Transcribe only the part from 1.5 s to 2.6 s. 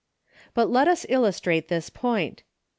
this point.